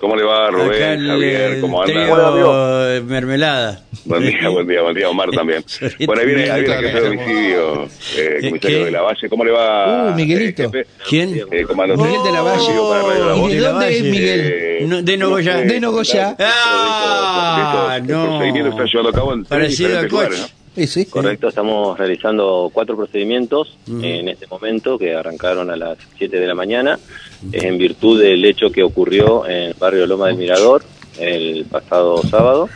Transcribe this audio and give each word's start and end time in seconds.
¿Cómo 0.00 0.16
le 0.16 0.24
va, 0.24 0.50
Rubén, 0.50 0.70
Acá 0.72 0.92
el, 0.94 1.06
Javier? 1.06 1.60
¿Cómo 1.60 1.82
anda? 1.82 2.96
eh, 2.96 3.00
mermelada. 3.02 3.82
Buen 4.06 4.22
día, 4.22 4.48
buen 4.48 4.66
día, 4.66 4.80
buen 4.80 4.94
día, 4.94 5.10
Omar 5.10 5.30
también. 5.30 5.62
Bueno, 6.06 6.22
ahí 6.22 6.26
viene, 6.26 6.50
ahí 6.50 6.62
viene 6.62 6.76
el 6.78 6.84
jefe 6.86 7.00
de 7.02 7.08
homicidio, 7.08 7.84
eh, 8.16 8.38
¿Qué? 8.40 8.48
comisario 8.48 8.84
de 8.86 8.90
la 8.92 9.02
Valle. 9.02 9.28
¿Cómo 9.28 9.44
le 9.44 9.50
va? 9.52 10.08
Uh, 10.10 10.14
Miguelito. 10.14 10.62
eh, 10.62 10.66
jefe? 10.72 10.86
¿Quién? 11.06 11.40
Eh, 11.52 11.64
comando 11.64 11.96
Miguel 11.98 12.22
de 12.24 12.32
la 12.32 12.40
Valle. 12.40 12.72
La 12.72 13.36
¿Y 13.36 13.54
de 13.54 13.60
dónde 13.60 13.96
es. 13.98 14.02
Miguel? 14.04 14.40
Eh, 14.42 14.84
No, 14.88 15.02
de 15.02 15.16
Nogoyá. 15.18 15.56
De 15.58 15.80
Nogoyá. 15.80 16.34
Ah, 16.38 17.94
el 17.98 18.06
no. 18.06 18.24
procedimiento 18.38 18.70
está 18.70 18.84
llevando 18.84 19.08
a 19.10 19.12
cabo 19.12 19.32
en 19.34 19.44
Parecido 19.44 19.98
al 19.98 20.08
coche. 20.08 20.46
Lugares, 20.76 20.90
Sí, 20.90 21.04
sí. 21.04 21.10
Correcto, 21.10 21.48
estamos 21.48 21.98
realizando 21.98 22.70
cuatro 22.72 22.96
procedimientos 22.96 23.76
en 23.88 24.28
este 24.28 24.46
momento 24.46 24.98
que 24.98 25.14
arrancaron 25.14 25.70
a 25.70 25.76
las 25.76 25.98
7 26.16 26.38
de 26.38 26.46
la 26.46 26.54
mañana 26.54 26.98
Es 27.52 27.64
en 27.64 27.76
virtud 27.78 28.20
del 28.20 28.44
hecho 28.44 28.70
que 28.70 28.82
ocurrió 28.82 29.46
en 29.46 29.70
el 29.70 29.74
barrio 29.74 30.06
Loma 30.06 30.28
del 30.28 30.36
Mirador 30.36 30.82
el 31.18 31.64
pasado 31.64 32.22
sábado, 32.22 32.68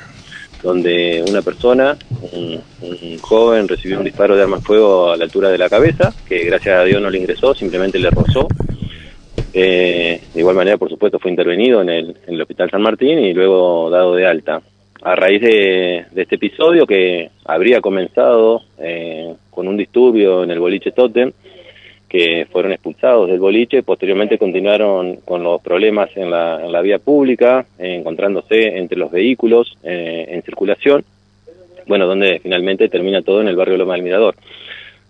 donde 0.63 1.25
una 1.29 1.43
persona, 1.43 1.97
un, 2.33 2.61
un 2.83 3.19
joven, 3.19 3.69
recibió 3.69 3.99
un 3.99 4.05
disparo 4.05 4.37
de 4.37 4.43
arma 4.43 4.57
de 4.59 4.63
fuego 4.63 5.13
a 5.13 5.17
la 5.17 5.25
altura 5.25 5.51
de 5.51 5.59
la 5.59 5.69
cabeza, 5.69 6.13
que 6.29 6.45
gracias 6.45 6.79
a 6.79 6.85
Dios 6.85 7.01
no 7.01 7.11
le 7.11 7.19
ingresó, 7.19 7.55
simplemente 7.55 7.99
le 7.99 8.11
rozó. 8.11 8.49
Eh, 9.53 10.21
de 10.35 10.41
igual 10.41 10.57
manera, 10.57 10.77
por 10.77 10.91
supuesto, 10.91 11.19
fue 11.19 11.31
intervenido 11.31 11.81
en 11.81 11.89
el, 11.89 12.17
en 12.27 12.35
el 12.35 12.43
Hospital 12.43 12.71
San 12.71 12.83
Martín 12.83 13.19
y 13.19 13.33
luego 13.33 13.89
dado 13.89 14.15
de 14.15 14.27
alta. 14.27 14.61
A 15.05 15.15
raíz 15.17 15.43
de, 15.43 16.07
de 16.13 16.23
este 16.23 16.37
episodio 16.37 16.87
que 16.87 17.29
habría 17.45 17.83
comenzado 17.83 18.63
eh, 18.79 19.35
con 19.51 19.69
un 19.69 19.77
disturbio 19.77 20.43
en 20.43 20.51
el 20.51 20.59
boliche 20.59 20.93
Totem, 20.93 21.31
que 22.09 22.47
fueron 22.51 22.73
expulsados 22.73 23.29
del 23.29 23.39
boliche, 23.39 23.83
posteriormente 23.83 24.39
continuaron 24.39 25.17
con 25.17 25.43
los 25.43 25.61
problemas 25.61 26.09
en 26.17 26.31
la, 26.31 26.59
en 26.65 26.73
la 26.73 26.81
vía 26.81 26.99
pública, 27.01 27.67
eh, 27.79 27.97
encontrándose 27.97 28.79
entre 28.79 28.97
los 28.97 29.11
vehículos 29.11 29.77
eh, 29.83 30.25
en 30.31 30.43
circulación, 30.43 31.05
bueno, 31.87 32.07
donde 32.07 32.41
finalmente 32.43 32.89
termina 32.89 33.21
todo 33.21 33.43
en 33.43 33.49
el 33.49 33.57
barrio 33.57 33.77
Loma 33.77 33.97
del 33.97 34.05
Mirador. 34.05 34.37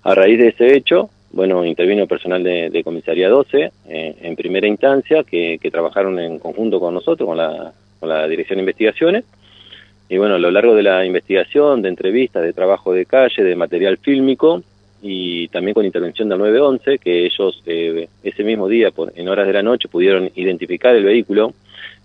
A 0.02 0.12
raíz 0.12 0.40
de 0.40 0.48
ese 0.48 0.74
hecho, 0.76 1.08
bueno, 1.30 1.64
intervino 1.64 2.08
personal 2.08 2.42
de, 2.42 2.68
de 2.68 2.82
Comisaría 2.82 3.28
12 3.28 3.70
eh, 3.88 4.14
en 4.22 4.34
primera 4.34 4.66
instancia, 4.66 5.22
que, 5.22 5.60
que 5.62 5.70
trabajaron 5.70 6.18
en 6.18 6.40
conjunto 6.40 6.80
con 6.80 6.94
nosotros, 6.94 7.28
con 7.28 7.36
la, 7.36 7.72
con 8.00 8.08
la 8.08 8.26
Dirección 8.26 8.56
de 8.56 8.62
Investigaciones, 8.62 9.24
y 10.08 10.18
bueno, 10.18 10.34
a 10.34 10.38
lo 10.38 10.50
largo 10.50 10.74
de 10.74 10.82
la 10.82 11.04
investigación, 11.04 11.82
de 11.82 11.88
entrevistas, 11.88 12.42
de 12.42 12.52
trabajo 12.52 12.92
de 12.92 13.06
calle, 13.06 13.42
de 13.42 13.56
material 13.56 13.96
fílmico 13.98 14.62
y 15.02 15.48
también 15.48 15.74
con 15.74 15.84
intervención 15.84 16.28
del 16.28 16.38
911, 16.38 16.98
que 16.98 17.26
ellos 17.26 17.62
eh, 17.66 18.08
ese 18.22 18.44
mismo 18.44 18.68
día, 18.68 18.90
por, 18.90 19.12
en 19.16 19.28
horas 19.28 19.46
de 19.46 19.52
la 19.52 19.62
noche, 19.62 19.88
pudieron 19.88 20.30
identificar 20.34 20.94
el 20.94 21.04
vehículo 21.04 21.54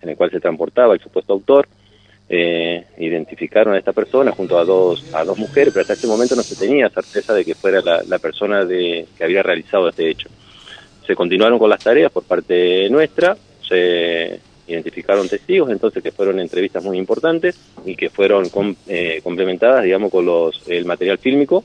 en 0.01 0.09
el 0.09 0.15
cual 0.15 0.31
se 0.31 0.39
transportaba 0.39 0.93
el 0.93 0.99
supuesto 0.99 1.33
autor, 1.33 1.67
eh, 2.29 2.85
identificaron 2.99 3.73
a 3.73 3.77
esta 3.77 3.91
persona 3.91 4.31
junto 4.31 4.57
a 4.57 4.63
dos, 4.63 5.03
a 5.13 5.23
dos 5.23 5.37
mujeres, 5.37 5.73
pero 5.73 5.81
hasta 5.81 5.93
ese 5.93 6.07
momento 6.07 6.35
no 6.35 6.43
se 6.43 6.55
tenía 6.55 6.89
certeza 6.89 7.33
de 7.33 7.43
que 7.43 7.55
fuera 7.55 7.81
la, 7.81 8.03
la 8.07 8.19
persona 8.19 8.63
de, 8.65 9.07
que 9.17 9.23
había 9.23 9.43
realizado 9.43 9.89
este 9.89 10.09
hecho. 10.09 10.29
Se 11.05 11.15
continuaron 11.15 11.57
con 11.57 11.69
las 11.69 11.83
tareas 11.83 12.11
por 12.11 12.23
parte 12.23 12.89
nuestra, 12.89 13.35
se 13.67 14.39
identificaron 14.73 15.27
testigos, 15.27 15.69
entonces 15.71 16.01
que 16.03 16.11
fueron 16.11 16.39
entrevistas 16.39 16.83
muy 16.83 16.97
importantes 16.97 17.55
y 17.85 17.95
que 17.95 18.09
fueron 18.09 18.49
com- 18.49 18.75
eh, 18.87 19.19
complementadas, 19.23 19.83
digamos, 19.83 20.11
con 20.11 20.25
los 20.25 20.61
el 20.67 20.85
material 20.85 21.17
fílmico 21.17 21.63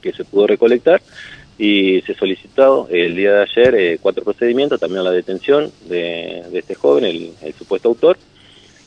que 0.00 0.12
se 0.12 0.24
pudo 0.24 0.46
recolectar. 0.46 1.00
Y 1.58 2.00
se 2.02 2.14
solicitó 2.14 2.88
el 2.90 3.14
día 3.14 3.34
de 3.34 3.42
ayer 3.42 3.74
eh, 3.74 3.98
cuatro 4.00 4.24
procedimientos, 4.24 4.80
también 4.80 5.04
la 5.04 5.10
detención 5.12 5.70
de, 5.88 6.42
de 6.50 6.58
este 6.58 6.74
joven, 6.74 7.04
el, 7.04 7.30
supuesto 7.56 7.88
autor, 7.90 8.16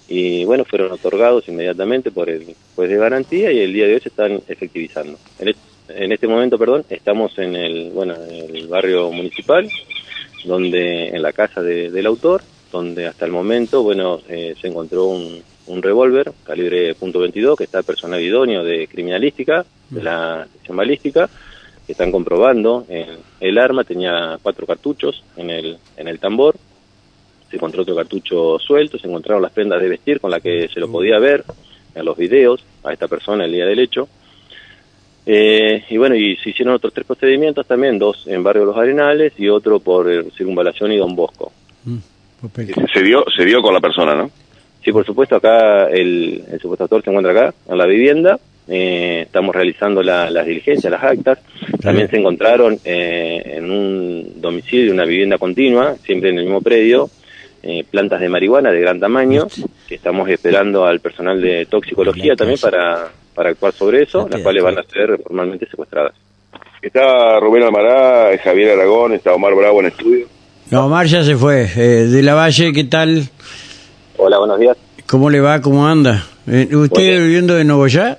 y 0.09 0.43
bueno, 0.45 0.65
fueron 0.65 0.91
otorgados 0.91 1.47
inmediatamente 1.47 2.11
por 2.11 2.29
el 2.29 2.43
juez 2.75 2.89
de 2.89 2.97
garantía 2.97 3.51
y 3.51 3.59
el 3.59 3.71
día 3.71 3.87
de 3.87 3.93
hoy 3.93 3.99
se 4.01 4.09
están 4.09 4.41
efectivizando. 4.47 5.17
En, 5.39 5.47
est- 5.49 5.59
en 5.89 6.11
este 6.11 6.27
momento, 6.27 6.57
perdón, 6.57 6.83
estamos 6.89 7.37
en 7.37 7.55
el, 7.55 7.91
bueno, 7.91 8.15
en 8.15 8.55
el 8.55 8.67
barrio 8.67 9.11
municipal, 9.11 9.69
donde 10.43 11.09
en 11.09 11.21
la 11.21 11.33
casa 11.33 11.61
de- 11.61 11.91
del 11.91 12.05
autor, 12.07 12.41
donde 12.75 13.07
hasta 13.07 13.25
el 13.25 13.31
momento, 13.31 13.83
bueno, 13.83 14.19
eh, 14.27 14.53
se 14.59 14.67
encontró 14.67 15.05
un, 15.05 15.41
un 15.67 15.81
revólver 15.81 16.31
calibre 16.43 16.95
.22 16.95 17.57
que 17.57 17.63
está 17.63 17.83
personal 17.83 18.21
idóneo 18.21 18.63
de 18.63 18.87
criminalística, 18.87 19.65
de 19.89 20.03
la 20.03 20.47
sección 20.51 20.77
balística, 20.77 21.29
que 21.85 21.91
están 21.91 22.11
comprobando 22.11 22.85
eh, 22.89 23.17
el 23.39 23.57
arma, 23.57 23.83
tenía 23.83 24.37
cuatro 24.41 24.65
cartuchos 24.65 25.23
en 25.37 25.49
el, 25.49 25.77
en 25.97 26.07
el 26.07 26.19
tambor, 26.19 26.55
se 27.49 27.55
encontró 27.55 27.83
otro 27.83 27.95
cartucho 27.95 28.59
suelto, 28.59 28.97
se 28.97 29.07
encontraron 29.07 29.41
las 29.41 29.51
prendas 29.51 29.81
de 29.81 29.89
vestir 29.89 30.19
con 30.19 30.31
las 30.31 30.41
que 30.41 30.67
se 30.67 30.79
lo 30.79 30.91
podía 30.91 31.19
ver 31.19 31.43
en 31.93 32.03
los 32.03 32.17
videos 32.17 32.63
a 32.83 32.91
esta 32.91 33.07
persona 33.07 33.45
el 33.45 33.51
día 33.51 33.65
del 33.65 33.79
hecho. 33.79 34.07
Eh, 35.27 35.83
y 35.89 35.97
bueno, 35.97 36.15
y 36.15 36.35
se 36.37 36.51
hicieron 36.51 36.75
otros 36.75 36.93
tres 36.93 37.05
procedimientos 37.05 37.65
también, 37.65 37.97
dos 37.97 38.27
en 38.27 38.43
Barrio 38.43 38.65
Los 38.65 38.77
Arenales 38.77 39.33
y 39.37 39.49
otro 39.49 39.79
por 39.79 40.07
Circunvalación 40.35 40.91
y 40.91 40.97
Don 40.97 41.15
Bosco. 41.15 41.51
Se 42.93 43.01
dio, 43.03 43.23
se 43.35 43.45
dio 43.45 43.61
con 43.61 43.73
la 43.73 43.79
persona, 43.81 44.13
¿no? 44.15 44.29
Sí, 44.83 44.91
por 44.91 45.05
supuesto, 45.05 45.35
acá 45.35 45.87
el, 45.89 46.43
el 46.51 46.59
supuesto 46.59 46.83
autor 46.83 47.03
se 47.03 47.09
encuentra 47.09 47.31
acá, 47.31 47.53
en 47.69 47.77
la 47.77 47.85
vivienda. 47.85 48.39
Eh, 48.67 49.21
estamos 49.25 49.55
realizando 49.55 50.01
la- 50.03 50.29
las 50.29 50.45
diligencias, 50.45 50.91
las 50.91 51.03
actas. 51.03 51.39
También 51.81 52.07
se 52.09 52.17
encontraron 52.17 52.77
eh, 52.83 53.41
en 53.57 53.69
un 53.71 54.41
domicilio, 54.41 54.93
una 54.93 55.05
vivienda 55.05 55.37
continua, 55.37 55.95
siempre 56.03 56.29
en 56.29 56.37
el 56.39 56.45
mismo 56.45 56.61
predio, 56.61 57.09
eh, 57.63 57.83
plantas 57.89 58.21
de 58.21 58.29
marihuana 58.29 58.71
de 58.71 58.79
gran 58.81 58.99
tamaño, 58.99 59.47
que 59.87 59.95
estamos 59.95 60.29
esperando 60.29 60.85
al 60.85 60.99
personal 60.99 61.41
de 61.41 61.65
toxicología 61.67 62.35
también 62.35 62.59
para, 62.71 63.07
para 63.33 63.49
actuar 63.51 63.73
sobre 63.73 64.03
eso, 64.03 64.19
las 64.29 64.41
cuales 64.43 64.63
van 64.63 64.77
a 64.79 64.83
ser 64.83 65.19
formalmente 65.23 65.67
secuestradas. 65.67 66.13
Está 66.81 67.39
Rubén 67.39 67.63
Almará, 67.63 68.37
Javier 68.43 68.71
Aragón, 68.71 69.13
está 69.13 69.33
Omar 69.33 69.55
Bravo 69.55 69.79
en 69.79 69.87
estudio. 69.87 70.27
No, 70.71 70.85
Omar 70.87 71.05
ya 71.05 71.23
se 71.23 71.35
fue. 71.35 71.69
Eh, 71.75 72.07
de 72.07 72.23
la 72.23 72.33
Valle, 72.33 72.73
¿qué 72.73 72.83
tal? 72.85 73.29
Hola, 74.17 74.39
buenos 74.39 74.59
días. 74.59 74.75
¿Cómo 75.05 75.29
le 75.29 75.39
va? 75.39 75.61
¿Cómo 75.61 75.87
anda? 75.87 76.25
Eh, 76.47 76.75
¿Usted 76.75 77.19
viviendo 77.21 77.53
de 77.53 77.63
Nogoyá? 77.63 78.17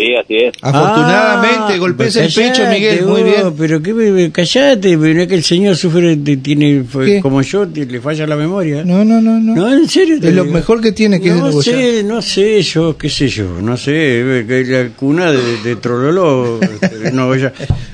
Sí, 0.00 0.14
así 0.16 0.36
es. 0.36 0.52
Afortunadamente, 0.62 1.74
Ah, 1.74 1.76
golpees 1.78 2.16
el 2.16 2.32
pecho, 2.32 2.62
Miguel. 2.70 3.04
Muy 3.06 3.22
bien. 3.22 3.54
Pero 3.58 3.82
qué, 3.82 3.92
me- 3.92 4.30
callate, 4.32 4.96
pero 4.98 5.14
no 5.14 5.20
es 5.22 5.28
que 5.28 5.34
el 5.34 5.42
señor 5.44 5.76
sufre, 5.76 6.16
de- 6.16 6.36
tiene, 6.38 6.84
fue 6.84 7.06
¿Qué? 7.06 7.20
como 7.20 7.42
yo, 7.42 7.68
te- 7.68 7.84
le 7.86 8.00
falla 8.00 8.26
la 8.26 8.36
memoria. 8.36 8.82
No, 8.84 9.04
no, 9.04 9.20
no, 9.20 9.38
no. 9.38 9.54
No, 9.54 9.72
en 9.72 9.88
serio. 9.88 10.16
Es 10.16 10.22
lo 10.34 10.44
digo. 10.44 10.54
mejor 10.54 10.80
que 10.80 10.92
tiene, 10.92 11.20
que 11.20 11.30
no 11.30 11.52
sé, 11.60 12.02
no 12.02 12.22
sé, 12.22 12.62
yo, 12.62 12.96
qué 12.96 13.08
sé 13.10 13.28
yo, 13.28 13.60
no 13.60 13.76
sé, 13.76 13.92
eh, 14.40 14.44
que 14.46 14.64
la 14.64 14.88
cuna 14.96 15.30
de, 15.32 15.58
de 15.62 15.76
Trololó, 15.76 16.58
este. 16.62 16.88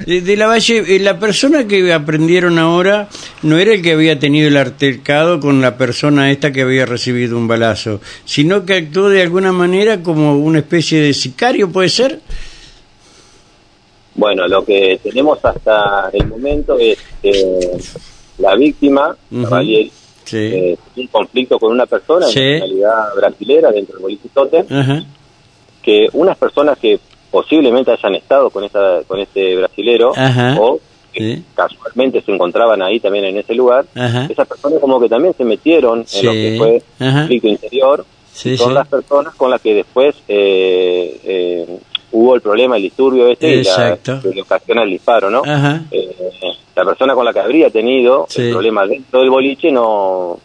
De, 0.06 0.21
de 0.21 0.37
la 0.37 0.47
Valle, 0.47 0.84
eh, 0.97 0.99
la 1.00 1.19
persona 1.19 1.66
que 1.66 1.93
aprendieron 1.93 2.59
ahora 2.59 3.09
no 3.43 3.59
era 3.59 3.72
el 3.75 3.83
que 3.83 3.93
había 3.93 4.19
tenido 4.19 4.49
el 4.49 4.56
altercado 4.56 5.41
con 5.41 5.61
la 5.61 5.77
persona 5.77 6.31
esta 6.31 6.53
que 6.53 6.62
había 6.62 6.87
recibido 6.87 7.37
un 7.37 7.49
balazo, 7.49 8.00
sino 8.25 8.65
que 8.65 8.75
actuó 8.75 9.09
de 9.09 9.22
alguna 9.22 9.50
manera 9.53 10.03
como 10.03 10.39
una 10.39 10.59
especie 10.61 11.00
de 11.00 11.12
sicario, 11.15 11.71
¿puede 11.71 11.89
ser? 11.89 11.96
Bueno, 14.15 14.49
lo 14.49 14.65
que 14.65 14.99
tenemos 15.03 15.39
hasta 15.45 16.09
el 16.12 16.27
momento 16.27 16.79
es 16.79 16.99
que 17.23 17.79
la 18.39 18.55
víctima, 18.55 19.17
Sí. 20.25 20.37
eh, 20.39 20.77
un 20.97 21.07
conflicto 21.09 21.59
con 21.59 21.71
una 21.73 21.87
persona 21.87 22.27
Sí. 22.27 22.41
en 22.41 22.53
nacionalidad 22.61 23.15
brasilera 23.15 23.71
dentro 23.71 23.95
del 23.95 24.03
boliche 24.03 24.29
que 25.83 26.09
unas 26.15 26.37
personas 26.37 26.79
que 26.79 26.99
posiblemente 27.31 27.93
hayan 27.93 28.15
estado 28.17 28.51
con 28.51 28.65
esa 28.65 29.03
con 29.07 29.21
este 29.21 29.57
brasilero 29.57 30.13
o 30.59 30.81
que 31.13 31.37
Sí. 31.37 31.45
casualmente 31.55 32.21
se 32.23 32.33
encontraban 32.33 32.83
ahí 32.83 32.99
también 33.01 33.27
en 33.27 33.37
ese 33.39 33.55
lugar, 33.55 33.84
esas 34.28 34.49
personas 34.49 34.81
como 34.81 34.99
que 35.01 35.09
también 35.09 35.34
se 35.37 35.45
metieron 35.45 36.05
en 36.13 36.27
lo 36.27 36.33
que 36.33 36.55
fue 36.59 36.83
Ajá. 37.07 37.21
conflicto 37.21 37.49
interior, 37.49 38.04
Sí, 38.36 38.54
son 38.59 38.68
sí. 38.68 38.74
las 38.74 38.86
personas 38.86 39.34
con 39.34 39.50
las 39.50 39.62
que 39.62 39.74
después 39.74 40.15
eh, 40.28 41.18
eh, 41.24 41.66
hubo 42.12 42.34
el 42.34 42.42
problema, 42.42 42.77
el 42.77 42.83
disturbio 42.83 43.28
este 43.28 43.56
y 43.56 43.62
la, 43.65 43.97
que 43.97 44.28
le 44.34 44.42
ocasiona 44.42 44.83
el 44.83 44.91
disparo, 44.91 45.30
¿no? 45.30 45.42
Ajá. 45.42 45.84
Eh, 45.91 46.15
la 46.77 46.84
persona 46.84 47.15
con 47.15 47.24
la 47.24 47.33
que 47.33 47.41
habría 47.41 47.71
tenido 47.71 48.27
Sí. 48.28 48.42
el 48.42 48.50
problema 48.53 48.86
dentro 48.86 49.21
del 49.21 49.30
boliche 49.30 49.72
no 49.72 50.38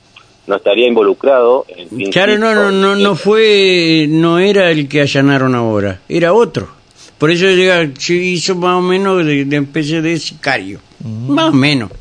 no 0.48 0.56
estaría 0.56 0.88
involucrado 0.88 1.66
en 1.68 2.10
Claro, 2.12 2.38
no, 2.38 2.56
no, 2.56 2.72
no, 2.72 2.96
no 2.96 3.16
fue, 3.16 4.08
no 4.10 4.40
era 4.40 4.72
el 4.72 4.88
que 4.88 5.02
allanaron 5.02 5.54
ahora, 5.54 6.00
era 6.10 6.34
otro. 6.34 6.70
Por 7.18 7.30
eso 7.30 7.46
llega, 7.46 7.88
se 8.00 8.16
hizo 8.16 8.56
más 8.56 8.78
o 8.78 8.82
menos 8.82 9.24
de, 9.26 9.46
de 9.46 9.58
especie 9.58 10.02
de 10.02 10.18
sicario, 10.18 10.80
más 11.28 11.50
o 11.50 11.54
menos, 11.54 11.92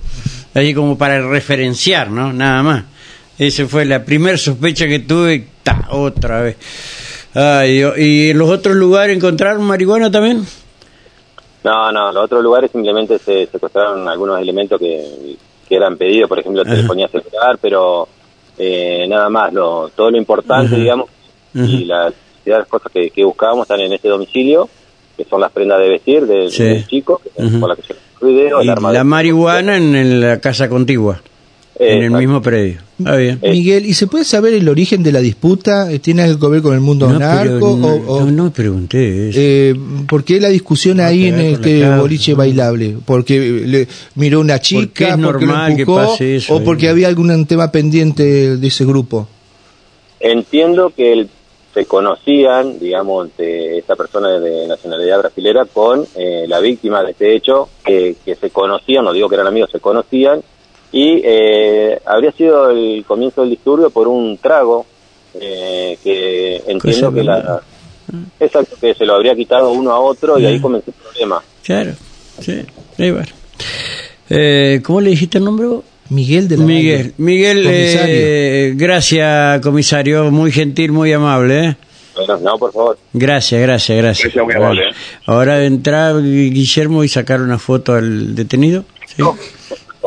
ahí 0.54 0.72
como 0.72 0.96
para 0.96 1.20
referenciar, 1.28 2.10
¿no? 2.10 2.32
Nada 2.32 2.62
más. 2.62 2.84
Esa 3.38 3.66
fue 3.66 3.84
la 3.84 4.04
primera 4.04 4.36
sospecha 4.36 4.86
que 4.86 4.98
tuve, 5.00 5.46
ta, 5.62 5.88
otra 5.90 6.42
vez. 6.42 6.56
Ay, 7.34 7.82
¿Y 7.96 8.30
en 8.30 8.38
los 8.38 8.50
otros 8.50 8.74
lugares 8.76 9.16
encontraron 9.16 9.62
marihuana 9.64 10.10
también? 10.10 10.44
No, 11.62 11.92
no, 11.92 12.10
los 12.12 12.24
otros 12.24 12.42
lugares 12.42 12.70
simplemente 12.70 13.18
se 13.18 13.46
secuestraron 13.46 14.08
algunos 14.08 14.40
elementos 14.40 14.78
que, 14.80 15.36
que 15.68 15.76
eran 15.76 15.96
pedidos, 15.96 16.28
por 16.28 16.38
ejemplo, 16.38 16.64
telefonía 16.64 17.08
celular, 17.08 17.58
pero 17.60 18.08
Eh, 18.62 19.06
nada 19.08 19.30
más, 19.30 19.50
lo, 19.54 19.88
todo 19.96 20.10
lo 20.10 20.18
importante, 20.18 20.76
digamos, 20.76 21.08
y 21.54 21.84
las, 21.86 22.12
las 22.44 22.66
cosas 22.68 22.92
que, 22.92 23.08
que 23.10 23.24
buscábamos 23.24 23.64
están 23.64 23.80
en 23.80 23.92
este 23.94 24.08
domicilio, 24.08 24.68
que 25.16 25.24
son 25.24 25.40
las 25.40 25.50
prendas 25.50 25.78
de 25.80 25.88
vestir 25.88 26.26
del, 26.26 26.50
Sí. 26.50 26.64
del 26.64 26.86
chico, 26.86 27.22
que- 27.24 27.30
por 27.58 27.70
la 27.70 27.76
que 27.76 27.82
se 27.84 27.94
video, 28.22 28.60
el 28.60 28.66
la 28.66 29.02
marihuana 29.04 29.78
en, 29.78 29.96
en 29.96 30.20
la 30.20 30.40
casa 30.40 30.68
contigua, 30.68 31.22
en 31.80 32.02
el 32.02 32.10
mismo 32.10 32.42
predio. 32.42 32.78
Está 32.98 33.16
bien. 33.16 33.38
Eh, 33.40 33.50
Miguel, 33.52 33.86
¿y 33.86 33.94
se 33.94 34.06
puede 34.06 34.24
saber 34.24 34.52
el 34.54 34.68
origen 34.68 35.02
de 35.02 35.12
la 35.12 35.20
disputa? 35.20 35.88
¿Tiene 36.00 36.22
algo 36.22 36.38
que 36.38 36.52
ver 36.52 36.62
con 36.62 36.74
el 36.74 36.80
mundo 36.80 37.08
No, 37.08 37.18
narco? 37.18 37.76
no, 37.78 37.86
o, 37.94 38.16
o- 38.16 38.20
no, 38.26 38.30
no 38.30 38.50
pregunté 38.52 39.30
eso. 39.30 39.38
eh, 39.40 39.74
¿Por 40.08 40.22
qué 40.24 40.38
la 40.40 40.48
discusión 40.50 40.98
No, 40.98 41.04
ahí 41.04 41.22
que 41.30 41.52
en 41.52 41.62
que 41.62 41.80
causa, 41.80 42.00
boliche 42.00 42.34
bailable? 42.34 42.96
¿Porque 43.06 43.38
le 43.40 43.88
miró 44.16 44.40
una 44.40 44.54
Porque 44.56 44.66
chica? 44.66 45.04
es 45.08 45.10
¿Porque 45.16 45.22
lo 45.22 45.32
normal 45.32 45.74
que 45.76 45.82
empujó? 45.82 45.96
pase 46.12 46.36
eso, 46.36 46.56
¿O 46.56 46.62
porque 46.64 46.88
había 46.90 47.08
algún 47.08 47.46
tema 47.46 47.72
pendiente 47.72 48.56
de 48.58 48.66
ese 48.68 48.84
grupo? 48.84 49.26
Entiendo 50.20 50.92
que 50.94 51.12
el- 51.12 51.28
se 51.72 51.86
conocían, 51.86 52.80
digamos, 52.80 53.28
de 53.38 53.78
esta 53.78 53.94
persona 53.94 54.40
de 54.40 54.66
nacionalidad 54.66 55.20
brasilera 55.20 55.64
con 55.66 56.04
eh, 56.16 56.44
la 56.48 56.58
víctima 56.58 57.02
de 57.04 57.12
este 57.12 57.34
hecho, 57.36 57.68
que, 57.84 58.16
que 58.24 58.34
se 58.34 58.50
conocían, 58.50 59.04
no 59.04 59.12
digo 59.12 59.28
que 59.28 59.36
eran 59.36 59.46
amigos, 59.46 59.70
se 59.70 59.78
conocían, 59.78 60.40
y 60.92 61.20
eh, 61.24 62.00
habría 62.04 62.32
sido 62.32 62.70
el 62.70 63.04
comienzo 63.06 63.42
del 63.42 63.50
disturbio 63.50 63.90
por 63.90 64.08
un 64.08 64.38
trago 64.38 64.86
eh, 65.34 65.96
que 66.02 66.62
entiendo 66.66 67.12
que 67.12 67.22
la... 67.22 67.60
Exacto, 68.40 68.76
que 68.80 68.94
se 68.94 69.04
lo 69.04 69.14
habría 69.14 69.36
quitado 69.36 69.70
uno 69.70 69.92
a 69.92 70.00
otro 70.00 70.38
y 70.38 70.46
ahí 70.46 70.60
comenzó 70.60 70.90
el 70.90 70.94
problema. 70.94 71.42
Claro, 71.62 71.92
sí, 72.40 72.62
ahí 72.98 73.10
va. 73.12 73.24
Eh, 74.28 74.80
¿Cómo 74.84 75.00
le 75.00 75.10
dijiste 75.10 75.38
el 75.38 75.44
nombre 75.44 75.66
vos? 75.66 75.84
Miguel 76.08 76.48
de 76.48 76.56
la 76.56 76.64
Miguel, 76.64 77.02
Valle. 77.02 77.14
Miguel, 77.18 77.62
Comisario. 77.62 78.14
eh, 78.16 78.72
gracias, 78.74 79.60
comisario, 79.60 80.30
muy 80.32 80.50
gentil, 80.50 80.90
muy 80.90 81.12
amable. 81.12 81.66
¿eh? 81.66 81.76
Bueno, 82.16 82.38
no, 82.38 82.58
por 82.58 82.72
favor. 82.72 82.98
Gracias, 83.12 83.60
gracias, 83.62 83.96
gracias. 83.96 84.34
Gracias, 84.34 84.44
muy 84.44 84.54
amable, 84.54 84.82
¿eh? 84.88 84.94
Ahora 85.26 85.58
de 85.58 85.66
entrar 85.66 86.20
Guillermo 86.20 87.04
y 87.04 87.08
sacar 87.08 87.40
una 87.40 87.58
foto 87.60 87.94
al 87.94 88.34
detenido. 88.34 88.84
¿sí? 89.06 89.22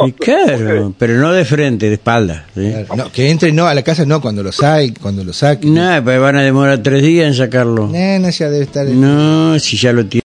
Y 0.06 0.12
claro, 0.14 0.94
pero 0.98 1.20
no 1.20 1.32
de 1.32 1.46
frente, 1.46 1.88
de 1.88 1.94
espalda. 1.94 2.46
¿sí? 2.56 2.70
Claro, 2.72 2.96
no, 2.96 3.12
que 3.12 3.30
entre 3.30 3.52
no 3.52 3.68
a 3.68 3.74
la 3.74 3.84
casa 3.84 4.06
no 4.06 4.22
cuando 4.22 4.42
lo 4.44 4.52
saque, 4.52 4.94
cuando 5.00 5.24
lo 5.24 5.34
saque. 5.34 5.68
Nada, 5.68 6.04
pues 6.04 6.20
van 6.20 6.36
a 6.36 6.42
demorar 6.42 6.82
tres 6.82 7.04
días 7.04 7.28
en 7.28 7.36
sacarlo. 7.36 7.88
Nena, 7.88 8.30
ya 8.32 8.50
debe 8.50 8.64
estar. 8.64 8.86
No, 8.88 9.58
si 9.60 9.78
ya 9.78 9.94
lo 9.94 10.06
tiene. 10.06 10.22